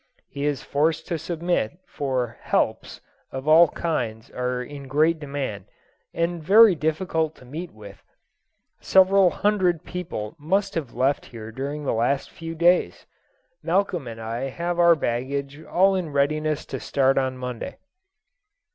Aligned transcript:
He 0.27 0.47
is 0.47 0.63
forced 0.63 1.05
to 1.09 1.19
submit, 1.19 1.77
for 1.87 2.39
"helps" 2.41 3.01
of 3.31 3.47
all 3.47 3.67
kinds 3.67 4.31
are 4.31 4.59
in 4.63 4.87
great 4.87 5.19
demand, 5.19 5.65
and 6.11 6.41
very 6.41 6.73
difficult 6.73 7.35
to 7.35 7.45
meet 7.45 7.71
with. 7.71 8.01
Several 8.79 9.29
hundred 9.29 9.83
people 9.83 10.35
must 10.39 10.73
have 10.73 10.95
left 10.95 11.27
here 11.27 11.51
during 11.51 11.83
the 11.83 11.93
last 11.93 12.31
few 12.31 12.55
days. 12.55 13.05
Malcolm 13.61 14.07
and 14.07 14.19
I 14.19 14.49
have 14.49 14.79
our 14.79 14.95
baggage 14.95 15.63
all 15.65 15.93
in 15.93 16.09
readiness 16.09 16.65
to 16.65 16.79
start 16.79 17.19
on 17.19 17.37
Monday. 17.37 17.77